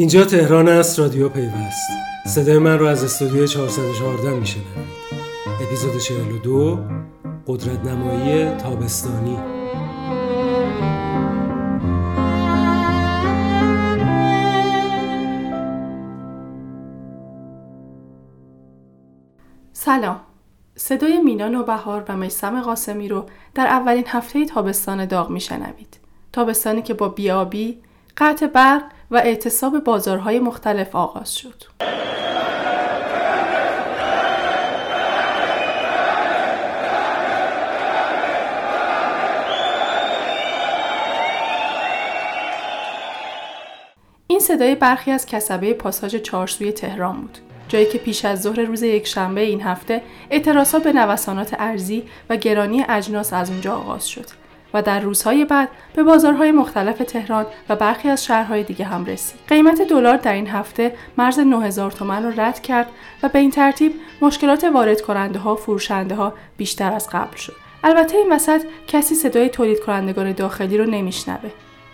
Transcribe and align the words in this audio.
اینجا 0.00 0.24
تهران 0.24 0.68
است 0.68 0.98
رادیو 0.98 1.28
پیوست. 1.28 1.90
صدای 2.26 2.58
من 2.58 2.78
رو 2.78 2.86
از 2.86 3.04
استودیو 3.04 3.46
414 3.46 4.30
میشنوید. 4.34 4.66
اپیزود 5.62 5.98
42 5.98 6.78
قدرت 7.46 7.84
نمایی 7.84 8.50
تابستانی. 8.50 9.38
سلام. 19.72 20.20
صدای 20.76 21.18
مینا 21.22 21.48
نوبهار 21.48 22.04
و 22.08 22.16
میسم 22.16 22.62
قاسمی 22.62 23.08
رو 23.08 23.26
در 23.54 23.66
اولین 23.66 24.04
هفته 24.06 24.46
تابستان 24.46 25.06
داغ 25.06 25.30
میشنوید. 25.30 25.98
تابستانی 26.32 26.82
که 26.82 26.94
با 26.94 27.08
بیابی، 27.08 27.78
قطع 28.16 28.46
برق 28.46 28.82
و 29.10 29.16
اعتصاب 29.16 29.84
بازارهای 29.84 30.38
مختلف 30.38 30.96
آغاز 30.96 31.34
شد. 31.34 31.62
این 44.26 44.40
صدای 44.40 44.74
برخی 44.74 45.10
از 45.10 45.26
کسبه 45.26 45.74
پاساژ 45.74 46.16
چارسوی 46.16 46.72
تهران 46.72 47.20
بود. 47.20 47.38
جایی 47.68 47.86
که 47.86 47.98
پیش 47.98 48.24
از 48.24 48.42
ظهر 48.42 48.60
روز 48.60 48.82
یکشنبه 48.82 49.40
این 49.40 49.62
هفته 49.62 50.02
اعتراضات 50.30 50.84
به 50.84 50.92
نوسانات 50.92 51.56
ارزی 51.58 52.02
و 52.30 52.36
گرانی 52.36 52.84
اجناس 52.88 53.32
از 53.32 53.50
اونجا 53.50 53.74
آغاز 53.74 54.08
شد. 54.08 54.39
و 54.74 54.82
در 54.82 55.00
روزهای 55.00 55.44
بعد 55.44 55.68
به 55.94 56.02
بازارهای 56.02 56.52
مختلف 56.52 56.98
تهران 56.98 57.46
و 57.68 57.76
برخی 57.76 58.08
از 58.08 58.24
شهرهای 58.24 58.62
دیگه 58.62 58.84
هم 58.84 59.04
رسید. 59.04 59.40
قیمت 59.48 59.82
دلار 59.82 60.16
در 60.16 60.32
این 60.32 60.46
هفته 60.46 60.94
مرز 61.18 61.38
9000 61.38 61.90
تومان 61.90 62.24
رو 62.24 62.40
رد 62.40 62.62
کرد 62.62 62.86
و 63.22 63.28
به 63.28 63.38
این 63.38 63.50
ترتیب 63.50 63.94
مشکلات 64.22 64.64
وارد 64.64 65.00
کننده 65.00 65.38
ها 65.38 65.56
فروشنده 65.56 66.14
ها 66.14 66.32
بیشتر 66.56 66.92
از 66.92 67.08
قبل 67.12 67.36
شد. 67.36 67.56
البته 67.84 68.16
این 68.16 68.32
وسط 68.32 68.62
کسی 68.86 69.14
صدای 69.14 69.48
تولید 69.48 69.80
کنندگان 69.80 70.32
داخلی 70.32 70.78
رو 70.78 70.86
نمیشنوه 70.86 71.50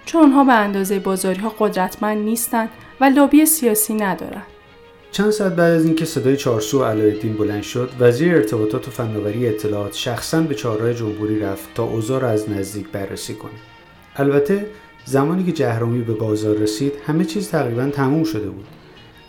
چون 0.06 0.20
اونها 0.20 0.44
به 0.44 0.52
اندازه 0.52 0.98
بازاری 0.98 1.40
ها 1.40 1.55
قدرتمند 1.58 2.24
نیستند 2.24 2.68
و 3.00 3.05
لابی 3.05 3.46
سیاسی 3.46 3.94
ندارند. 3.94 4.55
چند 5.12 5.30
ساعت 5.30 5.52
بعد 5.52 5.72
از 5.72 5.84
اینکه 5.84 6.04
صدای 6.04 6.36
چارسو 6.36 6.84
علایالدین 6.84 7.36
بلند 7.36 7.62
شد 7.62 7.90
وزیر 8.00 8.34
ارتباطات 8.34 8.88
و 8.88 8.90
فناوری 8.90 9.48
اطلاعات 9.48 9.94
شخصا 9.94 10.40
به 10.40 10.54
چهارراه 10.54 10.94
جمهوری 10.94 11.40
رفت 11.40 11.74
تا 11.74 11.84
اوضاع 11.84 12.20
را 12.20 12.28
از 12.28 12.50
نزدیک 12.50 12.88
بررسی 12.88 13.34
کنه. 13.34 13.52
البته 14.16 14.66
زمانی 15.04 15.44
که 15.44 15.52
جهرومی 15.52 16.02
به 16.02 16.14
بازار 16.14 16.56
رسید 16.56 16.92
همه 17.06 17.24
چیز 17.24 17.50
تقریبا 17.50 17.90
تموم 17.90 18.24
شده 18.24 18.50
بود. 18.50 18.66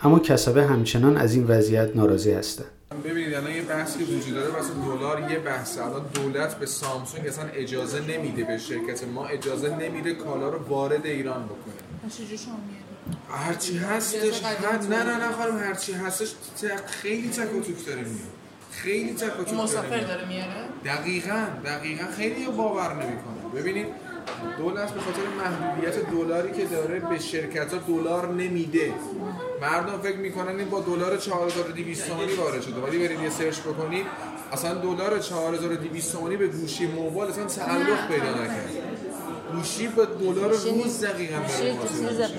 اما 0.02 0.18
کسبه 0.18 0.64
همچنان 0.64 1.16
از 1.16 1.34
این 1.34 1.46
وضعیت 1.46 1.96
ناراضی 1.96 2.32
هستند. 2.32 2.66
ببینید 3.04 3.34
الان 3.34 3.50
یه 3.50 3.62
بحثی 3.62 4.04
وجود 4.04 4.34
داره. 4.34 4.50
واسه 4.50 4.70
دلار 4.98 5.30
یه 5.30 5.38
بحث 5.38 5.78
الان 5.78 6.02
دولت 6.14 6.58
به 6.58 6.66
سامسونگ 6.66 7.26
اصلا 7.26 7.44
اجازه 7.54 8.00
نمیده 8.00 8.44
به 8.44 8.58
شرکت 8.58 9.04
ما 9.14 9.26
اجازه 9.26 9.76
نمیده 9.76 10.14
کالا 10.14 10.48
رو 10.48 10.58
وارد 10.68 11.06
ایران 11.06 11.44
بکنه. 11.44 12.08
هرچی 13.30 13.78
هستش 13.78 14.42
نه 14.90 15.02
نه 15.02 15.16
نه 15.16 15.32
خانم 15.32 15.58
هرچی 15.58 15.92
هستش 15.92 16.34
خیلی 16.86 17.28
تک 17.28 17.54
و 17.54 17.60
توک 17.60 17.86
داره 17.86 18.00
میاد. 18.00 18.38
خیلی 18.72 19.14
تک 19.14 19.40
و 19.40 19.44
توک 19.44 19.54
مسافر 19.54 20.00
داره 20.00 20.28
میاره؟ 20.28 20.68
دقیقاً 20.84 21.46
دقیقاً. 21.64 22.04
خیلی 22.16 22.46
باور 22.46 22.94
نمی‌کنه. 22.94 23.60
ببینید 23.60 23.86
دولت 24.58 24.90
به 24.90 25.00
خاطر 25.00 25.22
محدودیت 25.38 26.10
دلاری 26.10 26.52
که 26.52 26.64
داره 26.64 27.00
به 27.00 27.18
شرکت 27.18 27.74
ها 27.74 27.78
دلار 27.78 28.28
نمیده. 28.28 28.92
مردم 29.62 29.98
فکر 30.02 30.16
می‌کنن 30.16 30.58
این 30.58 30.68
با 30.68 30.80
دلار 30.80 31.16
4200 31.16 32.08
تومانی 32.08 32.32
وارد 32.32 32.62
شده. 32.62 32.80
ولی 32.80 32.98
برید 32.98 33.20
یه 33.20 33.30
search 33.30 33.60
بکنید 33.60 34.06
اصلا 34.52 34.74
دلار 34.74 35.18
4200 35.18 36.12
تومانی 36.12 36.36
به 36.36 36.46
گوشی 36.46 36.86
موبایل 36.86 37.30
اصلا 37.30 37.44
تعلق 37.44 38.08
پیدا 38.08 38.30
نکرد 38.30 38.70
گوشی 39.52 39.88
به 39.88 40.06
دلار 40.06 40.50
روز 40.50 41.04
دقیقا 41.04 41.38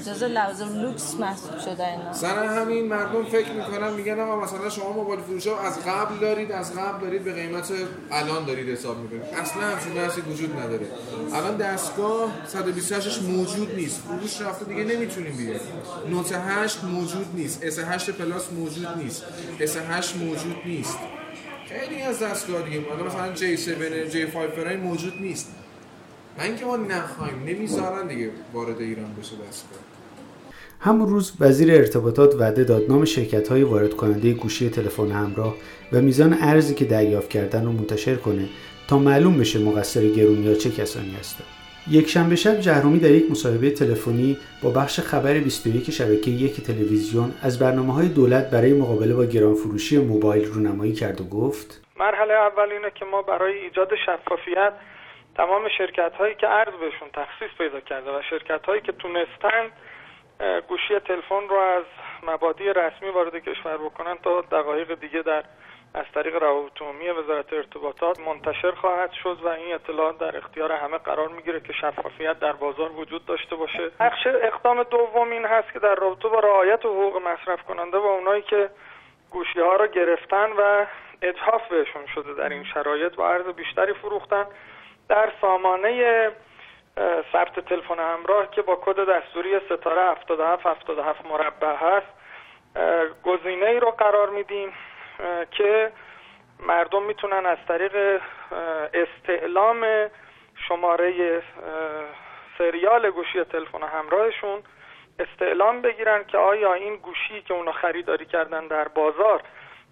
جز 0.05 0.23
لوازم 0.23 0.81
لوکس 0.81 1.15
محسوب 1.19 1.59
شده 1.59 1.87
اینا. 1.87 2.13
سر 2.13 2.45
همین 2.45 2.87
مردم 2.87 3.25
فکر 3.25 3.51
می‌کنن 3.51 3.93
میگن 3.93 4.19
آقا 4.19 4.43
مثلا 4.43 4.69
شما 4.69 4.91
موبایل 4.91 5.21
فروش 5.21 5.47
ها 5.47 5.59
از 5.59 5.79
قبل 5.85 6.17
دارید 6.21 6.51
از 6.51 6.73
قبل 6.73 7.05
دارید 7.05 7.23
به 7.23 7.33
قیمت 7.33 7.71
الان 8.11 8.45
دارید 8.45 8.69
حساب 8.69 8.97
می‌کنید. 8.97 9.21
اصلا 9.21 9.63
همچین 9.63 9.93
بحثی 9.93 10.21
وجود 10.21 10.59
نداره. 10.59 10.87
الان 11.33 11.57
دستگاه 11.57 12.31
128 12.47 13.21
موجود 13.21 13.75
نیست. 13.75 14.01
فروش 14.01 14.41
رفته 14.41 14.65
دیگه 14.65 14.83
نمی‌تونیم 14.83 15.37
بیاریم. 15.37 15.61
Note 16.09 16.31
8 16.31 16.83
موجود 16.83 17.27
نیست. 17.33 17.63
S8 17.63 17.79
Plus 17.79 18.51
موجود 18.51 18.87
نیست. 18.97 19.23
S8 19.59 20.15
موجود 20.15 20.55
نیست. 20.65 20.97
خیلی 21.69 22.01
از 22.01 22.19
دستگاه 22.19 22.61
دیگه 22.61 22.79
مثلا 23.07 23.35
J7 23.35 24.13
J5 24.13 24.75
موجود 24.83 25.13
نیست. 25.21 25.51
من 26.39 26.45
اینکه 26.45 26.65
ما 26.65 26.77
نخواهیم 26.77 27.43
نمی‌ذارن 27.45 28.07
دیگه 28.07 28.29
وارد 28.53 28.81
ایران 28.81 29.15
بشه 29.19 29.35
دستگاه 29.47 29.79
همون 30.79 31.09
روز 31.09 31.33
وزیر 31.39 31.71
ارتباطات 31.71 32.35
وعده 32.35 32.63
داد 32.63 32.89
نام 32.89 33.05
شرکت 33.05 33.47
های 33.47 33.63
وارد 33.63 33.93
کننده 33.93 34.33
گوشی 34.33 34.69
تلفن 34.69 35.11
همراه 35.11 35.55
و 35.93 36.01
میزان 36.01 36.37
ارزی 36.41 36.75
که 36.75 36.85
دریافت 36.85 37.29
کردن 37.29 37.65
رو 37.65 37.71
منتشر 37.71 38.15
کنه 38.15 38.49
تا 38.87 38.97
معلوم 38.97 39.37
بشه 39.37 39.59
مقصر 39.59 40.07
گرونی 40.07 40.47
ها 40.47 40.53
چه 40.53 40.69
کسانی 40.69 41.15
هستن. 41.19 41.43
یک 41.89 42.09
شنبه 42.09 42.35
شب 42.35 42.59
جهرومی 42.59 42.99
در 42.99 43.11
یک 43.11 43.31
مصاحبه 43.31 43.71
تلفنی 43.71 44.37
با 44.63 44.69
بخش 44.69 44.99
خبر 44.99 45.33
21 45.33 45.91
شبکه 45.91 46.31
یک 46.31 46.61
تلویزیون 46.61 47.33
از 47.41 47.59
برنامه 47.59 47.93
های 47.93 48.07
دولت 48.07 48.49
برای 48.49 48.73
مقابله 48.73 49.13
با 49.13 49.25
گران 49.25 49.53
فروشی 49.53 49.97
موبایل 49.97 50.45
رونمایی 50.45 50.93
کرد 50.93 51.21
و 51.21 51.23
گفت 51.23 51.81
مرحله 51.99 52.33
اول 52.33 52.71
اینه 52.71 52.91
که 52.95 53.05
ما 53.05 53.21
برای 53.21 53.53
ایجاد 53.57 53.89
شفافیت 54.05 54.73
تمام 55.35 55.69
شرکت 55.69 56.15
هایی 56.15 56.35
که 56.35 56.49
ارز 56.49 56.73
بهشون 56.73 57.09
تخصیص 57.13 57.57
پیدا 57.57 57.79
کرده 57.79 58.11
و 58.11 58.21
شرکت 58.21 58.65
هایی 58.65 58.81
که 58.81 58.91
تونستن 58.91 59.71
گوشی 60.67 60.99
تلفن 60.99 61.47
رو 61.49 61.55
از 61.55 61.83
مبادی 62.23 62.63
رسمی 62.63 63.09
وارد 63.09 63.35
کشور 63.35 63.77
بکنن 63.77 64.17
تا 64.23 64.41
دقایق 64.41 64.99
دیگه 64.99 65.21
در 65.21 65.43
از 65.93 66.05
طریق 66.13 66.35
روابط 66.35 66.81
عمومی 66.81 67.09
وزارت 67.09 67.53
ارتباطات 67.53 68.19
منتشر 68.19 68.71
خواهد 68.71 69.11
شد 69.11 69.39
و 69.43 69.47
این 69.47 69.73
اطلاعات 69.73 70.17
در 70.17 70.37
اختیار 70.37 70.71
همه 70.71 70.97
قرار 70.97 71.27
می‌گیره 71.27 71.59
که 71.59 71.73
شفافیت 71.73 72.39
در 72.39 72.51
بازار 72.51 72.91
وجود 72.91 73.25
داشته 73.25 73.55
باشه. 73.55 73.91
بخش 73.99 74.27
اقدام 74.27 74.83
دوم 74.83 75.31
این 75.31 75.45
هست 75.45 75.73
که 75.73 75.79
در 75.79 75.95
رابطه 75.95 76.27
با 76.27 76.39
رعایت 76.39 76.85
حقوق 76.85 77.17
مصرف 77.27 77.63
کننده 77.63 77.97
و 77.97 78.05
اونایی 78.05 78.41
که 78.41 78.69
گوشی 79.31 79.59
ها 79.59 79.75
رو 79.75 79.87
گرفتن 79.87 80.49
و 80.57 80.85
اتحاف 81.21 81.67
بهشون 81.67 82.05
شده 82.15 82.33
در 82.33 82.49
این 82.49 82.63
شرایط 82.63 83.19
و 83.19 83.21
ارز 83.21 83.45
بیشتری 83.45 83.93
فروختن 83.93 84.45
در 85.09 85.31
سامانه 85.41 86.31
ثبت 87.31 87.59
تلفن 87.59 87.99
همراه 87.99 88.51
که 88.51 88.61
با 88.61 88.75
کد 88.75 89.09
دستوری 89.09 89.59
ستاره 89.59 90.11
77 90.11 90.67
77 90.67 91.25
مربع 91.25 91.75
هست 91.75 92.07
گزینه 93.23 93.65
ای 93.65 93.79
رو 93.79 93.91
قرار 93.91 94.29
میدیم 94.29 94.73
که 95.51 95.91
مردم 96.59 97.03
می‌تونن 97.03 97.45
از 97.45 97.57
طریق 97.67 98.21
استعلام 98.93 100.09
شماره 100.67 101.41
سریال 102.57 103.09
گوشی 103.09 103.43
تلفن 103.43 103.83
همراهشون 103.83 104.63
استعلام 105.19 105.81
بگیرن 105.81 106.23
که 106.23 106.37
آیا 106.37 106.73
این 106.73 106.95
گوشی 106.95 107.41
که 107.41 107.53
اونا 107.53 107.71
خریداری 107.71 108.25
کردن 108.25 108.67
در 108.67 108.87
بازار 108.87 109.41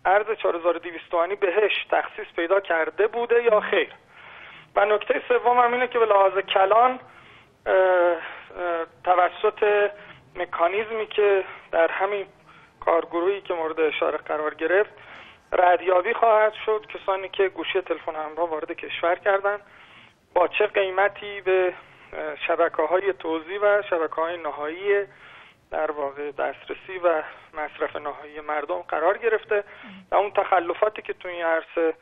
ارز 0.05 0.31
4200 0.37 1.09
تومانی 1.11 1.35
بهش 1.35 1.85
تخصیص 1.91 2.27
پیدا 2.35 2.59
کرده 2.59 3.07
بوده 3.07 3.43
یا 3.43 3.59
خیر. 3.59 3.89
و 4.77 4.85
نکته 4.85 5.21
سوم 5.27 5.57
هم 5.57 5.73
اینه 5.73 5.87
که 5.87 5.99
به 5.99 6.05
لحاظ 6.05 6.33
کلان 6.33 6.99
توسط 9.03 9.91
مکانیزمی 10.35 11.07
که 11.07 11.43
در 11.71 11.91
همین 11.91 12.25
کارگروهی 12.79 13.41
که 13.41 13.53
مورد 13.53 13.79
اشاره 13.79 14.17
قرار 14.17 14.53
گرفت 14.53 14.89
ردیابی 15.51 16.13
خواهد 16.13 16.53
شد. 16.65 16.85
کسانی 16.85 17.29
که 17.29 17.49
گوشی 17.49 17.81
تلفن 17.81 18.15
همراه 18.15 18.49
وارد 18.49 18.71
کشور 18.71 19.15
کردن 19.15 19.59
با 20.33 20.47
چه 20.47 20.67
قیمتی 20.67 21.41
به 21.41 21.73
شبکه 22.47 22.81
های 22.81 23.13
توزیع 23.13 23.59
و 23.61 23.81
شبکه 23.89 24.15
های 24.15 24.37
نهایی 24.37 25.05
در 25.71 25.91
واقع 25.91 26.31
دسترسی 26.31 26.97
و 27.03 27.23
مصرف 27.53 27.95
نهایی 27.95 28.39
مردم 28.39 28.81
قرار 28.81 29.17
گرفته 29.17 29.63
و 30.11 30.15
اون 30.15 30.31
تخلفاتی 30.31 31.01
که 31.01 31.13
تو 31.13 31.27
این 31.27 31.45
عرصه 31.45 31.93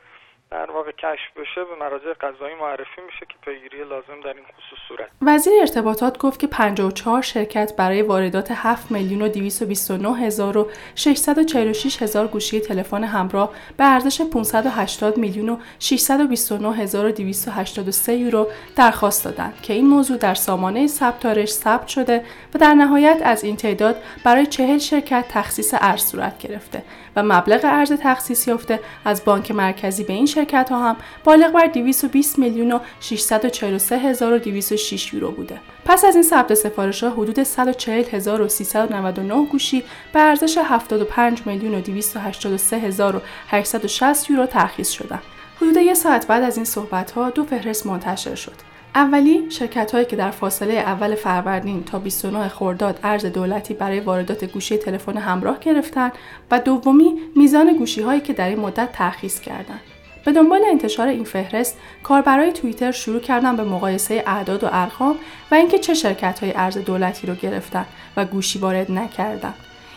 در 0.52 0.72
واقع 0.72 0.92
کشف 0.92 1.38
بشه 1.38 1.64
به 1.64 1.76
مراجع 1.80 2.14
قضایی 2.14 2.56
معرفی 2.56 3.02
میشه 3.06 3.26
که 3.30 3.36
پیگیری 3.46 3.84
لازم 3.84 4.22
در 4.24 4.34
این 4.34 4.44
خصوص 4.44 4.80
صورت. 4.88 5.10
وزیر 5.22 5.54
ارتباطات 5.60 6.18
گفت 6.18 6.40
که 6.40 6.48
54 6.48 7.22
شرکت 7.22 7.74
برای 7.78 8.02
واردات 8.02 8.52
7 8.52 8.92
میلیون 8.92 9.22
و 9.22 9.28
229 9.28 10.18
هزار 10.18 10.58
و 10.58 10.70
646 10.96 12.02
هزار 12.02 12.28
گوشی 12.28 12.60
تلفن 12.60 13.04
همراه 13.04 13.54
به 13.78 13.84
ارزش 13.84 14.22
580 14.22 15.18
میلیون 15.18 15.50
و 15.50 15.58
629 15.80 16.76
هزار 16.76 17.06
و 17.06 17.12
283 17.12 18.14
یورو 18.14 18.48
درخواست 18.76 19.26
دادند 19.26 19.62
که 19.62 19.74
این 19.74 19.88
موضوع 19.88 20.18
در 20.18 20.34
سامانه 20.34 20.88
ثبتارش 20.88 21.50
ثبت 21.50 21.88
شده 21.88 22.26
و 22.54 22.60
در 22.60 22.74
نهایت 22.74 23.22
از 23.24 23.44
این 23.44 23.56
تعداد 23.56 24.04
برای 24.24 24.46
40 24.46 24.78
شرکت 24.78 25.26
تخصیص 25.30 25.74
ارز 25.82 26.02
صورت 26.06 26.38
گرفته 26.38 26.84
و 27.16 27.24
مبلغ 27.24 27.60
ارز 27.64 27.94
تخصیص 27.94 28.48
یافته 28.48 28.80
از 29.06 29.26
بانک 29.26 29.52
مرکزی 29.52 30.04
به 30.04 30.14
این 30.14 30.26
شرکت 30.26 30.45
ها 30.54 30.90
هم 30.90 30.96
بالغ 31.24 31.52
بر 31.52 31.68
220 31.68 32.40
میلیون 32.40 32.72
و 32.72 32.80
643 33.00 33.98
هزار 33.98 34.34
و 34.34 34.40
206 34.40 35.14
یورو 35.14 35.32
بوده. 35.32 35.60
پس 35.86 36.06
از 36.06 36.16
این 36.16 36.24
ثبت 36.24 36.54
سفارش 36.54 37.04
ها 37.04 37.10
حدود 37.10 37.44
140 37.44 38.04
هزار 38.12 38.42
و 38.42 38.48
399 38.48 39.46
گوشی 39.46 39.84
به 40.14 40.20
ارزش 40.20 40.58
75 40.58 41.42
میلیون 41.46 41.76
و 41.76 41.82
283 41.82 42.78
هزار 42.78 43.16
و 43.16 43.22
860 43.50 44.30
یورو 44.30 44.46
ترخیص 44.46 44.90
شدند. 44.90 45.22
حدود 45.58 45.78
یک 45.78 45.94
ساعت 45.94 46.28
بعد 46.28 46.44
از 46.44 46.56
این 46.56 46.66
صحبت 46.66 47.12
ها 47.12 47.30
دو 47.30 47.44
فهرست 47.44 47.86
منتشر 47.86 48.36
شد. 48.36 48.76
اولی 48.96 49.52
شرکت 49.52 49.92
هایی 49.92 50.06
که 50.06 50.16
در 50.16 50.32
فاصله 50.32 50.74
اول 50.74 51.16
فروردین 51.16 51.84
تا 51.84 52.00
29 52.00 52.48
خرداد 52.48 53.00
ارز 53.04 53.26
دولتی 53.26 53.74
برای 53.74 54.00
واردات 54.00 54.46
گوشی 54.46 54.78
تلفن 54.78 55.18
همراه 55.18 55.60
گرفتند 55.60 56.12
و 56.52 56.60
دومی 56.60 57.14
میزان 57.36 57.78
گوشی 57.78 58.02
هایی 58.02 58.22
که 58.22 58.34
در 58.34 58.50
این 58.50 58.60
مدت 58.60 58.92
ترخیص 58.92 59.40
کردند. 59.40 59.95
به 60.26 60.32
دنبال 60.32 60.62
انتشار 60.72 61.08
این 61.08 61.24
فهرست 61.24 61.78
کاربرای 62.04 62.52
توییتر 62.52 62.92
شروع 62.92 63.20
کردن 63.20 63.56
به 63.56 63.64
مقایسه 63.64 64.24
اعداد 64.28 64.64
و 64.64 64.68
ارقام 64.72 65.16
و 65.52 65.56
اینکه 65.56 65.80
چه 65.80 65.94
شرکت 65.94 66.40
های 66.40 66.54
ارز 66.56 66.78
دولتی 66.78 67.28
رو 67.28 67.36
گرفتن 67.36 67.86
و 68.18 68.26
گوشی 68.26 68.60
وارد 68.60 68.92
نکردن. 68.92 69.54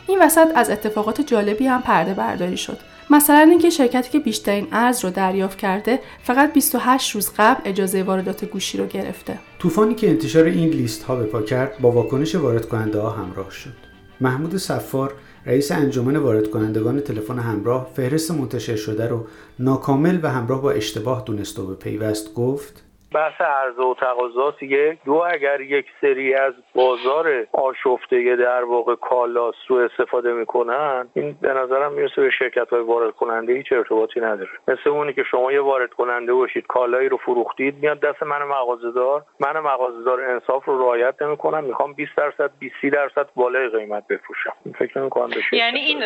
این 0.06 0.18
وسط 0.22 0.48
از 0.54 0.70
اتفاقات 0.70 1.20
جالبی 1.20 1.66
هم 1.66 1.82
پرده 1.82 2.14
برداری 2.14 2.56
شد. 2.56 2.78
مثلا 3.10 3.46
اینکه 3.50 3.70
شرکتی 3.70 4.10
که 4.10 4.18
بیشترین 4.18 4.68
ارز 4.72 5.04
رو 5.04 5.10
دریافت 5.10 5.58
کرده 5.58 6.00
فقط 6.22 6.52
28 6.52 7.14
روز 7.14 7.30
قبل 7.38 7.70
اجازه 7.70 8.02
واردات 8.02 8.44
گوشی 8.44 8.78
رو 8.78 8.86
گرفته. 8.86 9.38
طوفانی 9.58 9.94
که 9.94 10.08
انتشار 10.08 10.44
این 10.44 10.68
لیست 10.68 11.02
ها 11.02 11.16
به 11.16 11.24
پا 11.24 11.42
کرد 11.42 11.78
با 11.78 11.90
واکنش 11.90 12.34
وارد 12.34 12.68
کننده 12.68 13.00
ها 13.00 13.10
همراه 13.10 13.50
شد. 13.50 13.74
محمود 14.20 14.56
صفار 14.56 15.14
رئیس 15.46 15.72
انجمن 15.72 16.16
وارد 16.16 16.50
کنندگان 16.50 17.00
تلفن 17.00 17.38
همراه 17.38 17.90
فهرست 17.96 18.30
منتشر 18.30 18.76
شده 18.76 19.06
رو 19.06 19.26
ناکامل 19.58 20.18
و 20.22 20.30
همراه 20.30 20.62
با 20.62 20.70
اشتباه 20.70 21.22
دونست 21.26 21.58
و 21.58 21.66
به 21.66 21.74
پیوست 21.74 22.34
گفت 22.34 22.82
بحث 23.14 23.40
عرضه 23.40 23.82
و 23.82 23.94
تقاضا 23.94 24.54
یک 24.60 24.98
دو 25.04 25.24
اگر 25.32 25.60
یک 25.60 25.86
سری 26.00 26.34
از 26.34 26.54
بازار 26.74 27.46
آشفته 27.52 28.36
در 28.36 28.64
واقع 28.64 28.94
کالا 28.94 29.52
سوء 29.52 29.84
استفاده 29.84 30.32
می‌کنن 30.32 31.08
این 31.14 31.36
به 31.40 31.52
نظرم 31.52 31.92
می‌رسه 31.92 32.22
به 32.22 32.30
شرکت 32.30 32.68
های 32.70 32.80
وارد 32.82 33.14
کننده 33.14 33.52
هیچ 33.52 33.72
ارتباطی 33.72 34.20
نداره. 34.20 34.50
مثل 34.68 34.90
اونی 34.90 35.12
که 35.12 35.22
شما 35.22 35.52
یه 35.52 35.60
وارد 35.60 35.90
کننده 35.90 36.34
باشید 36.34 36.66
کالایی 36.66 37.08
رو 37.08 37.16
فروختید 37.16 37.74
میاد 37.82 38.00
دست 38.00 38.22
من 38.22 38.42
مغازه‌دار 38.42 39.24
من 39.40 39.60
مغازه‌دار 39.60 40.20
انصاف 40.20 40.64
رو 40.64 40.78
رعایت 40.78 41.22
نمی‌کنم 41.22 41.64
می‌خوام 41.64 41.92
20 41.92 42.16
درصد 42.16 42.50
20 42.58 42.74
درصد 42.92 43.28
بالای 43.34 43.68
قیمت 43.68 44.06
بفروشم. 44.06 44.52
فکر 44.78 44.98
نمی‌کنم 44.98 45.30
بشه 45.30 45.56
یعنی 45.56 45.78
این 45.78 46.02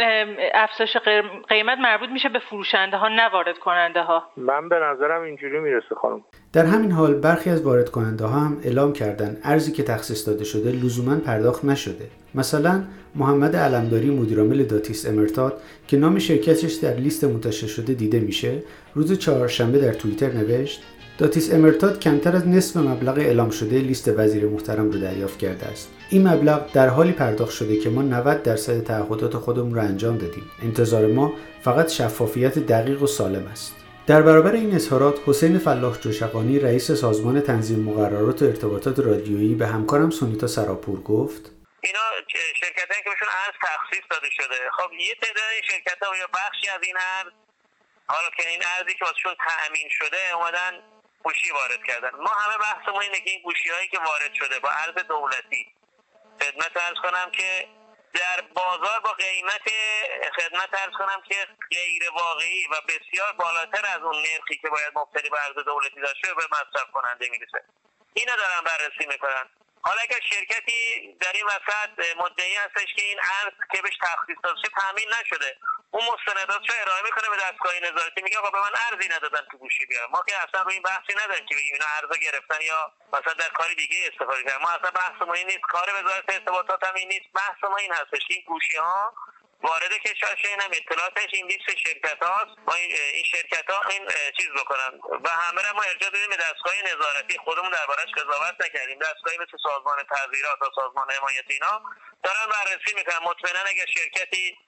افزایش 0.54 0.96
قیمت 1.48 1.78
مربوط 1.78 2.08
میشه 2.08 2.28
به 2.28 2.38
فروشنده 2.38 2.96
ها 2.96 3.08
نه 3.08 3.28
وارد 3.28 3.58
کننده 3.58 4.02
ها 4.02 4.22
من 4.36 4.68
به 4.68 4.76
نظرم 4.76 5.22
اینجوری 5.22 5.58
می‌رسه 5.58 5.94
خانم. 5.94 6.24
در 6.52 6.66
همین 6.66 6.92
حال 6.92 7.14
برخی 7.14 7.50
از 7.50 7.60
وارد 7.60 7.90
کننده 7.90 8.24
ها 8.24 8.40
هم 8.40 8.56
اعلام 8.62 8.92
کردند 8.92 9.38
ارزی 9.42 9.72
که 9.72 9.82
تخصیص 9.82 10.26
داده 10.28 10.44
شده 10.44 10.72
لزوما 10.72 11.16
پرداخت 11.16 11.64
نشده. 11.64 12.08
مثلا 12.34 12.82
محمد 13.14 13.56
علمداری 13.56 14.10
مدیرعامل 14.10 14.62
داتیس 14.62 15.06
امرتاد 15.06 15.60
که 15.88 15.96
نام 15.96 16.18
شرکتش 16.18 16.72
در 16.72 16.96
لیست 16.96 17.24
منتشر 17.24 17.66
شده 17.66 17.94
دیده 17.94 18.20
میشه 18.20 18.62
روز 18.94 19.12
چهارشنبه 19.18 19.78
در 19.78 19.92
توییتر 19.92 20.32
نوشت 20.32 20.82
داتیس 21.18 21.54
امرتاد 21.54 22.00
کمتر 22.00 22.36
از 22.36 22.48
نصف 22.48 22.76
مبلغ 22.76 23.18
اعلام 23.18 23.50
شده 23.50 23.78
لیست 23.78 24.10
وزیر 24.16 24.46
محترم 24.46 24.90
رو 24.90 24.98
دریافت 24.98 25.38
کرده 25.38 25.66
است. 25.66 25.88
این 26.10 26.28
مبلغ 26.28 26.72
در 26.72 26.88
حالی 26.88 27.12
پرداخت 27.12 27.52
شده 27.52 27.76
که 27.76 27.90
ما 27.90 28.02
90 28.02 28.42
درصد 28.42 28.82
تعهدات 28.82 29.36
خودمون 29.36 29.74
رو 29.74 29.80
انجام 29.80 30.18
دادیم. 30.18 30.44
انتظار 30.62 31.06
ما 31.06 31.32
فقط 31.62 31.88
شفافیت 31.88 32.58
دقیق 32.58 33.02
و 33.02 33.06
سالم 33.06 33.46
است. 33.52 33.81
در 34.06 34.22
برابر 34.22 34.52
این 34.52 34.74
اظهارات 34.74 35.20
حسین 35.26 35.58
فلاح 35.58 35.98
جوشقانی 35.98 36.58
رئیس 36.58 36.92
سازمان 36.92 37.40
تنظیم 37.40 37.80
مقررات 37.84 38.42
و 38.42 38.44
ارتباطات 38.44 38.98
رادیویی 38.98 39.54
به 39.54 39.66
همکارم 39.66 40.10
سونیتا 40.10 40.46
سراپور 40.46 41.02
گفت 41.02 41.50
اینا 41.80 42.00
شرکت 42.60 42.88
که 42.88 43.10
بهشون 43.10 43.28
ارز 43.44 43.54
تخصیص 43.62 44.04
داده 44.10 44.30
شده 44.30 44.70
خب 44.76 44.92
یه 44.92 45.14
تعداد 45.14 45.44
شرکت 45.70 46.02
ها 46.02 46.16
یا 46.16 46.26
بخشی 46.26 46.68
از 46.68 46.80
این 46.82 46.96
ارز 46.96 47.32
حالا 48.06 48.30
که 48.36 48.48
این 48.48 48.62
ارزی 48.78 48.94
که 48.94 49.04
واسهشون 49.04 49.34
تأمین 49.48 49.88
شده 49.90 50.34
اومدن 50.34 50.72
گوشی 51.22 51.50
وارد 51.50 51.84
کردن. 51.88 52.10
ما 52.10 52.30
همه 52.30 52.58
بحثمون 52.58 53.02
اینه 53.02 53.20
که 53.20 53.30
این 53.30 53.42
گوشی 53.42 53.68
هایی 53.68 53.88
که 53.88 53.98
وارد 53.98 54.34
شده 54.34 54.58
با 54.58 54.68
ارز 54.70 54.94
دولتی 55.08 55.66
خدمت 56.40 56.76
ارز 56.76 56.96
کنم 57.02 57.30
که 57.30 57.68
در 58.14 58.40
بازار 58.40 59.00
با 59.04 59.12
قیمت 59.12 59.62
خدمت 60.36 60.68
ارز 60.72 60.92
کنم 60.98 61.22
که 61.28 61.46
غیر 61.70 62.10
واقعی 62.10 62.66
و 62.66 62.74
بسیار 62.88 63.32
بالاتر 63.32 63.86
از 63.86 64.02
اون 64.02 64.16
نرخی 64.16 64.58
که 64.62 64.68
باید 64.68 64.92
مبتنی 64.98 65.30
به 65.30 65.38
ارز 65.46 65.64
دولتی 65.64 66.00
داشته 66.00 66.34
به 66.34 66.42
مصرف 66.52 66.90
کننده 66.92 67.28
می‌رسه. 67.30 67.64
اینا 68.14 68.36
دارن 68.36 68.64
بررسی 68.64 69.06
می‌کنن 69.06 69.50
حالا 69.84 70.00
اگر 70.02 70.20
شرکتی 70.30 71.12
در 71.20 71.32
این 71.34 71.44
وسط 71.46 72.16
مدعی 72.16 72.54
هستش 72.54 72.94
که 72.94 73.02
این 73.02 73.18
ارز 73.42 73.52
که 73.72 73.82
بهش 73.82 73.96
تخصیص 74.02 74.36
داده 74.42 74.68
تامین 74.80 75.08
نشده 75.20 75.56
اون 75.90 76.04
مستندات 76.04 76.70
رو 76.70 76.74
ارائه 76.80 77.02
می‌کنه 77.04 77.28
به 77.30 77.36
دستگاه 77.36 77.72
نظارتی؟ 77.82 78.22
میگه 78.22 78.38
آقا 78.38 78.50
به 78.50 78.60
من 78.60 78.74
ارزی 78.90 79.08
ندادن 79.08 79.46
تو 79.50 79.58
گوشی 79.58 79.86
بیارم. 79.86 80.10
ما 80.10 80.22
که 80.28 80.34
اصلا 80.42 80.62
روی 80.62 80.74
این 80.74 80.82
بحثی 80.82 81.14
نداریم 81.24 81.46
که 81.46 81.54
بگیم 81.54 81.72
اینا 81.72 81.86
ارزا 81.96 82.16
گرفتن 82.16 82.60
یا 82.60 82.92
مثلا 83.12 83.32
در 83.32 83.48
کاری 83.48 83.74
دیگه 83.74 84.10
استفاده 84.12 84.42
کردن. 84.44 84.62
ما 84.62 84.70
اصلا 84.70 84.90
بحث 84.90 85.22
ما 85.22 85.34
این 85.34 85.46
نیست. 85.46 85.60
کار 85.60 85.90
وزارت 85.94 86.24
ارتباطات 86.28 86.84
هم 86.84 86.94
این 86.94 87.08
نیست. 87.08 87.32
بحث 87.34 87.64
ما 87.70 87.76
این 87.76 87.92
هستش. 87.92 88.22
این 88.28 88.42
گوشی 88.46 88.76
ها 88.76 89.14
وارد 89.62 89.92
کشور 89.92 90.36
هم 90.60 90.70
اطلاعاتش 90.72 91.30
این 91.32 91.46
لیست 91.46 91.76
شرکت 91.76 92.22
هاست 92.22 92.58
ما 92.66 92.74
این 92.74 93.24
شرکت 93.24 93.70
ها 93.70 93.88
این 93.90 94.08
چیز 94.36 94.48
بکنن. 94.48 95.00
و 95.24 95.28
همه 95.28 95.62
را 95.62 95.72
ما 95.72 95.82
ارجاع 95.82 96.10
دادیم 96.10 96.28
به 96.28 96.36
دستگاه 96.36 96.74
نظارتی. 96.82 97.38
خودمون 97.38 97.70
دربارش 97.70 98.10
قضاوت 98.16 98.54
نکردیم. 98.60 98.98
دستگاهی 98.98 99.38
مثل 99.38 99.58
سازمان 99.62 100.02
تغییرات 100.10 100.62
و 100.62 100.70
سازمان 100.74 101.10
حمایت 101.10 101.44
اینا 101.50 101.82
دارن 102.24 102.46
بررسی 102.50 102.94
می‌کنن. 102.94 103.18
مطمئنا 103.18 103.60
اگر 103.66 103.86
شرکتی 103.94 104.58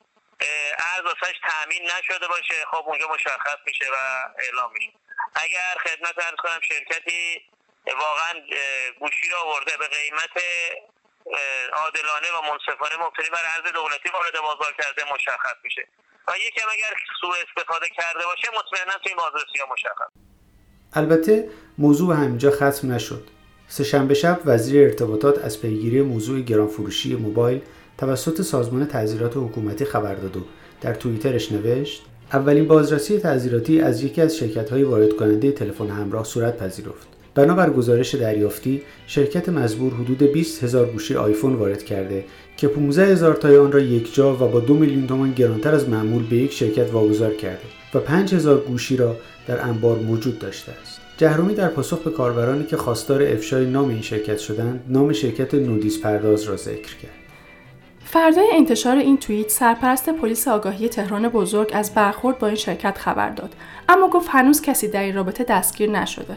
ارز 0.78 1.04
واسش 1.04 1.34
تامین 1.48 1.90
نشده 1.90 2.28
باشه 2.28 2.64
خب 2.70 2.84
اونجا 2.86 3.08
مشخص 3.08 3.58
میشه 3.66 3.86
و 3.92 3.96
اعلام 4.38 4.72
میشه. 4.72 4.92
اگر 5.34 5.76
خدمت 5.84 6.18
ارز 6.18 6.36
کنم 6.38 6.60
شرکتی 6.60 7.50
واقعا 7.86 8.40
گوشی 8.98 9.28
رو 9.28 9.36
آورده 9.36 9.76
به 9.76 9.88
قیمت 9.88 10.44
عادلانه 11.72 12.28
و 12.36 12.38
منصفانه 12.50 12.96
مبتنی 13.04 13.30
بر 13.32 13.44
ارز 13.54 13.72
دولتی 13.72 14.08
وارد 14.14 14.36
بازار 14.42 14.72
کرده 14.78 15.02
مشخص 15.14 15.56
میشه. 15.64 15.88
و 16.28 16.32
یکم 16.48 16.68
اگر 16.72 16.94
سوء 17.20 17.34
استفاده 17.48 17.86
کرده 17.88 18.24
باشه 18.30 18.48
مطمئنا 18.58 18.98
توی 19.02 19.14
بازرسی 19.14 19.58
ها 19.60 19.66
مشخص. 19.72 20.10
البته 20.92 21.48
موضوع 21.78 22.16
همینجا 22.16 22.50
ختم 22.50 22.92
نشد. 22.92 23.28
سهشنبه 23.68 24.14
شب 24.14 24.40
وزیر 24.44 24.84
ارتباطات 24.84 25.38
از 25.38 25.62
پیگیری 25.62 26.02
موضوع 26.02 26.40
گرانفروشی 26.40 27.14
موبایل 27.14 27.62
توسط 27.98 28.42
سازمان 28.42 28.86
تعذیرات 28.86 29.36
حکومتی 29.36 29.84
خبر 29.84 30.14
داد 30.14 30.36
و 30.36 30.46
در 30.80 30.94
توییترش 30.94 31.52
نوشت 31.52 32.02
اولین 32.32 32.68
بازرسی 32.68 33.18
تعذیراتی 33.18 33.80
از 33.80 34.02
یکی 34.02 34.22
از 34.22 34.36
شرکت‌های 34.36 34.82
وارد 34.82 35.16
کننده 35.16 35.52
تلفن 35.52 35.90
همراه 35.90 36.24
صورت 36.24 36.58
پذیرفت. 36.58 37.13
بنابر 37.34 37.70
گزارش 37.70 38.14
دریافتی 38.14 38.82
شرکت 39.06 39.48
مزبور 39.48 39.92
حدود 39.94 40.22
20 40.22 40.64
هزار 40.64 40.86
گوشی 40.86 41.14
آیفون 41.14 41.54
وارد 41.54 41.82
کرده 41.82 42.24
که 42.56 42.68
15 42.68 43.06
هزار 43.06 43.34
تای 43.34 43.56
آن 43.56 43.72
را 43.72 43.80
یک 43.80 44.14
جا 44.14 44.34
و 44.34 44.36
با 44.36 44.60
دو 44.60 44.74
میلیون 44.74 45.06
تومان 45.06 45.32
گرانتر 45.32 45.74
از 45.74 45.88
معمول 45.88 46.26
به 46.26 46.36
یک 46.36 46.52
شرکت 46.52 46.92
واگذار 46.92 47.34
کرده 47.34 47.64
و 47.94 47.98
5 47.98 48.34
هزار 48.34 48.58
گوشی 48.60 48.96
را 48.96 49.16
در 49.46 49.68
انبار 49.68 49.98
موجود 49.98 50.38
داشته 50.38 50.72
است. 50.82 51.00
جهرومی 51.16 51.54
در 51.54 51.68
پاسخ 51.68 51.98
به 51.98 52.10
کاربرانی 52.10 52.64
که 52.64 52.76
خواستار 52.76 53.22
افشای 53.22 53.66
نام 53.66 53.88
این 53.88 54.02
شرکت 54.02 54.38
شدند، 54.38 54.84
نام 54.88 55.12
شرکت 55.12 55.54
نودیس 55.54 56.00
پرداز 56.00 56.42
را 56.42 56.56
ذکر 56.56 56.96
کرد. 56.96 57.24
فردای 58.04 58.48
انتشار 58.52 58.96
این 58.96 59.18
توییت 59.18 59.50
سرپرست 59.50 60.10
پلیس 60.10 60.48
آگاهی 60.48 60.88
تهران 60.88 61.28
بزرگ 61.28 61.70
از 61.74 61.94
برخورد 61.94 62.38
با 62.38 62.46
این 62.46 62.56
شرکت 62.56 62.98
خبر 62.98 63.30
داد 63.30 63.54
اما 63.88 64.08
گفت 64.08 64.28
هنوز 64.30 64.62
کسی 64.62 64.88
در 64.88 65.02
این 65.02 65.14
رابطه 65.14 65.44
دستگیر 65.44 65.90
نشده 65.90 66.36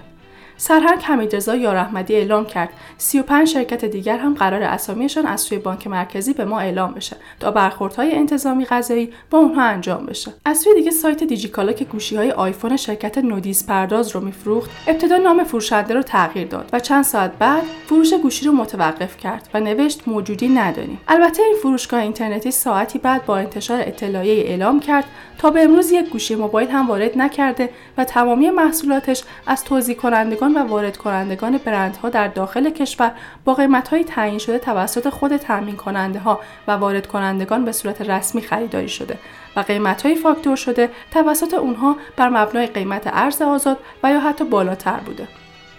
سرهنگ 0.58 1.02
حمیدرضا 1.02 1.56
یاراحمدی 1.56 2.16
اعلام 2.16 2.46
کرد. 2.46 2.70
35 2.98 3.48
شرکت 3.48 3.86
دیگر 3.86 4.18
هم 4.18 4.34
قرار 4.34 4.64
اسامیشان 4.64 5.26
از 5.26 5.42
سوی 5.42 5.58
بانک 5.58 5.88
مرکزی 5.88 6.34
به 6.34 6.46
ما 6.46 6.60
اعلام 6.60 6.94
بشه 6.94 7.16
تا 7.40 7.52
برخوردهای 7.52 8.12
انتظامی 8.12 8.66
غذایی 8.66 9.14
با 9.30 9.38
اونها 9.38 9.62
انجام 9.62 10.06
بشه. 10.06 10.34
از 10.46 10.58
سوی 10.58 10.76
دیگه 10.76 10.92
سایت 10.92 11.24
دیجیکالا 11.24 11.74
که 11.74 11.86
گوشیهای 11.86 12.32
آیفون 12.32 12.78
شرکت 12.78 13.18
نودیز 13.18 13.66
پرداز 13.66 14.16
رو 14.16 14.22
میفروخت 14.22 14.70
ابتدا 14.88 15.18
نام 15.18 15.44
فروشنده 15.44 15.94
رو 15.94 16.02
تغییر 16.02 16.48
داد 16.48 16.70
و 16.74 16.80
چند 16.80 17.04
ساعت 17.04 17.32
بعد 17.40 17.64
فروش 17.86 18.14
گوشی 18.14 18.46
رو 18.46 18.52
متوقف 18.52 19.18
کرد 19.18 19.50
و 19.54 19.60
نوشت 19.60 20.08
موجودی 20.08 20.50
نداریم. 20.50 21.02
البته 21.08 21.44
این 21.44 21.56
فروشگاه 21.62 22.02
اینترنتی 22.02 22.52
ساعتی 22.52 23.00
بعد 23.00 23.26
با 23.26 23.38
انتشار 23.38 23.82
اطلاعیه 23.82 24.44
اعلام 24.44 24.80
کرد 24.80 25.06
تا 25.38 25.50
به 25.50 25.64
امروز 25.64 25.92
یک 25.92 26.10
گوشی 26.10 26.36
موبایل 26.36 26.70
هم 26.70 26.88
وارد 26.88 27.18
نکرده 27.18 27.70
و 27.98 28.04
تمامی 28.04 28.50
محصولاتش 28.50 29.24
از 29.48 29.64
توزیع 29.64 29.96
کنندگان 29.96 30.47
و 30.56 30.60
وارد 30.60 30.98
کنندگان 30.98 31.58
برندها 31.58 32.10
در 32.10 32.28
داخل 32.28 32.70
کشور 32.70 33.12
با 33.46 33.54
قیمت‌های 33.54 34.04
تعیین 34.04 34.38
شده 34.38 34.60
توسط 34.60 35.10
خود 35.10 35.38
تامین 35.38 35.76
کننده 35.76 36.20
ها 36.20 36.40
و 36.68 36.72
وارد 36.72 37.08
کنندگان 37.08 37.66
به 37.66 37.72
صورت 37.72 38.02
رسمی 38.02 38.42
خریداری 38.42 38.90
شده 38.90 39.18
و 39.56 39.60
قیمت‌های 39.60 40.16
فاکتور 40.16 40.56
شده 40.56 40.90
توسط 41.12 41.54
اونها 41.54 41.96
بر 42.18 42.30
مبنای 42.30 42.68
قیمت 42.68 43.04
ارز 43.06 43.42
آزاد 43.42 43.78
و 44.04 44.12
یا 44.12 44.20
حتی 44.20 44.46
بالاتر 44.46 45.00
بوده. 45.00 45.28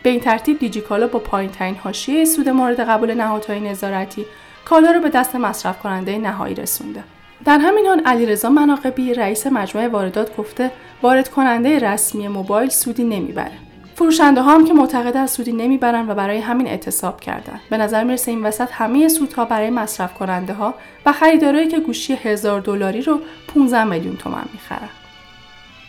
به 0.03 0.11
این 0.11 0.21
ترتیب 0.21 0.59
دیجیکالا 0.59 1.07
با 1.07 1.19
پایینترین 1.19 1.75
حاشیه 1.75 2.25
سود 2.25 2.49
مورد 2.49 2.81
قبول 2.81 3.15
نهادهای 3.15 3.61
نظارتی 3.61 4.27
کالا 4.65 4.91
رو 4.91 5.01
به 5.01 5.09
دست 5.09 5.37
مصرف 5.37 5.79
کننده 5.79 6.19
نهایی 6.19 6.55
رسونده. 6.55 7.05
در 7.45 7.59
همین 7.59 7.87
حال 7.87 8.01
علیرضا 8.01 8.49
مناقبی 8.49 9.15
رئیس 9.15 9.47
مجموعه 9.47 9.89
واردات 9.89 10.37
گفته 10.37 10.71
وارد 11.03 11.29
کننده 11.29 11.79
رسمی 11.79 12.29
موبایل 12.29 12.69
سودی 12.69 13.05
نمی‌بره. 13.05 13.68
فروشنده 13.99 14.43
ها 14.43 14.55
هم 14.55 14.64
که 14.64 14.73
معتقد 14.73 15.17
از 15.17 15.31
سودی 15.31 15.52
نمی‌برن 15.52 16.11
و 16.11 16.14
برای 16.14 16.38
همین 16.38 16.67
اعتصاب 16.67 17.21
کردن. 17.21 17.61
به 17.71 17.76
نظر 17.76 18.05
می‌رسه 18.05 18.31
این 18.31 18.43
وسط 18.43 18.69
همه 18.73 19.09
سودها 19.09 19.45
برای 19.45 19.71
مصرف 19.71 20.14
کننده 20.14 20.52
ها 20.52 20.75
و 21.07 21.12
خریدارایی 21.12 21.69
که 21.69 21.81
گوشی 21.81 22.12
هزار 22.12 22.61
دلاری 22.61 23.02
رو 23.02 23.21
15 23.55 23.85
میلیون 23.85 24.17
تومن 24.17 24.45
می‌خرن. 24.52 24.88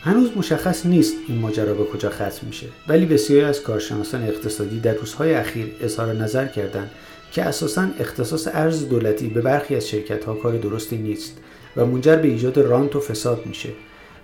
هنوز 0.02 0.38
مشخص 0.38 0.86
نیست 0.86 1.16
این 1.28 1.40
ماجرا 1.40 1.74
به 1.74 1.84
کجا 1.84 2.10
ختم 2.10 2.48
میشه 2.48 2.68
ولی 2.88 3.06
بسیاری 3.06 3.46
از 3.46 3.62
کارشناسان 3.62 4.24
اقتصادی 4.24 4.80
در 4.80 4.94
روزهای 4.94 5.34
اخیر 5.34 5.72
اظهار 5.82 6.14
نظر 6.14 6.48
کردند 6.48 6.92
که 7.32 7.44
اساسا 7.44 7.88
اختصاص 8.00 8.48
ارز 8.54 8.90
دولتی 8.90 9.28
به 9.28 9.42
برخی 9.42 9.76
از 9.76 9.88
شرکت 9.88 10.26
ها 10.26 10.34
کار 10.34 10.58
درستی 10.58 10.98
نیست 10.98 11.38
و 11.78 11.86
منجر 11.86 12.16
به 12.16 12.28
ایجاد 12.28 12.60
رانت 12.60 12.96
و 12.96 13.00
فساد 13.00 13.46
میشه 13.46 13.70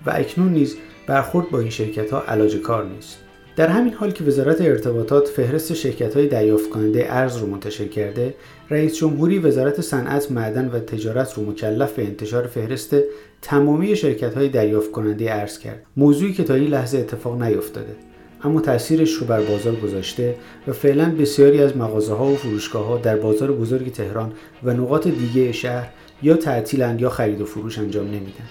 و 0.05 0.11
اکنون 0.15 0.53
نیز 0.53 0.77
برخورد 1.07 1.49
با 1.49 1.59
این 1.59 1.69
شرکت 1.69 2.11
ها 2.11 2.21
علاج 2.21 2.55
کار 2.55 2.85
نیست 2.85 3.24
در 3.55 3.67
همین 3.67 3.93
حال 3.93 4.11
که 4.11 4.23
وزارت 4.23 4.61
ارتباطات 4.61 5.27
فهرست 5.27 5.73
شرکت 5.73 6.17
های 6.17 6.27
دریافت 6.27 6.69
کننده 6.69 7.05
ارز 7.09 7.37
رو 7.37 7.47
منتشر 7.47 7.87
کرده 7.87 8.33
رئیس 8.69 8.95
جمهوری 8.95 9.39
وزارت 9.39 9.81
صنعت 9.81 10.31
معدن 10.31 10.67
و 10.67 10.79
تجارت 10.79 11.33
رو 11.33 11.51
مکلف 11.51 11.93
به 11.93 12.03
انتشار 12.03 12.47
فهرست 12.47 12.95
تمامی 13.41 13.95
شرکت 13.95 14.37
های 14.37 14.49
دریافت 14.49 14.91
کننده 14.91 15.33
ارز 15.33 15.57
کرد 15.57 15.83
موضوعی 15.97 16.33
که 16.33 16.43
تا 16.43 16.53
این 16.53 16.67
لحظه 16.67 16.97
اتفاق 16.97 17.41
نیفتاده 17.41 17.95
اما 18.43 18.61
تاثیرش 18.61 19.13
رو 19.13 19.27
بر 19.27 19.41
بازار 19.41 19.75
گذاشته 19.75 20.35
و 20.67 20.73
فعلا 20.73 21.15
بسیاری 21.15 21.61
از 21.61 21.77
مغازه 21.77 22.13
ها 22.13 22.25
و 22.25 22.35
فروشگاه 22.35 22.85
ها 22.85 22.97
در 22.97 23.17
بازار 23.17 23.51
بزرگ 23.51 23.91
تهران 23.91 24.31
و 24.63 24.73
نقاط 24.73 25.07
دیگه 25.07 25.51
شهر 25.51 25.87
یا 26.23 26.35
تعطیلند 26.35 27.01
یا 27.01 27.09
خرید 27.09 27.41
و 27.41 27.45
فروش 27.45 27.79
انجام 27.79 28.07
نمیدن. 28.07 28.45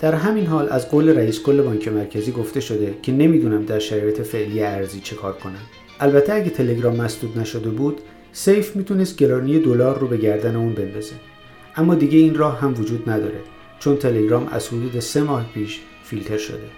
در 0.00 0.14
همین 0.14 0.46
حال 0.46 0.68
از 0.68 0.90
قول 0.90 1.08
رئیس 1.08 1.42
کل 1.42 1.62
بانک 1.62 1.88
مرکزی 1.88 2.32
گفته 2.32 2.60
شده 2.60 2.94
که 3.02 3.12
نمی‌دونم 3.12 3.64
در 3.64 3.78
شرایط 3.78 4.20
فعلی 4.20 4.62
ارزی 4.62 5.00
چه 5.00 5.16
کار 5.16 5.32
کنم. 5.32 5.62
البته 6.00 6.34
اگه 6.34 6.50
تلگرام 6.50 6.96
مسدود 6.96 7.38
نشده 7.38 7.70
بود، 7.70 8.00
سیف 8.32 8.76
می‌تونست 8.76 9.16
گرانی 9.16 9.58
دلار 9.58 9.98
رو 9.98 10.06
به 10.06 10.16
گردن 10.16 10.56
اون 10.56 10.72
بندازه. 10.72 11.14
اما 11.76 11.94
دیگه 11.94 12.18
این 12.18 12.34
راه 12.34 12.60
هم 12.60 12.74
وجود 12.80 13.10
نداره 13.10 13.40
چون 13.78 13.96
تلگرام 13.96 14.48
از 14.52 14.68
حدود 14.68 15.00
سه 15.00 15.22
ماه 15.22 15.46
پیش 15.54 15.80
فیلتر 16.04 16.38
شده. 16.38 16.68